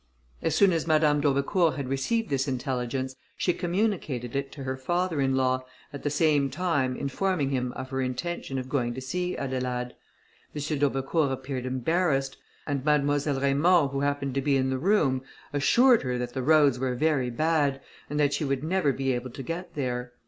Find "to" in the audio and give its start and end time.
4.53-4.63, 8.95-8.99, 14.33-14.41, 19.29-19.43